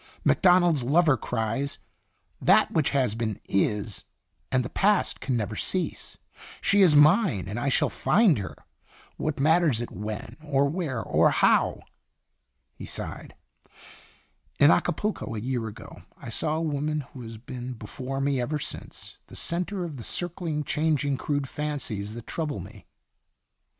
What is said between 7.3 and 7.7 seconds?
and I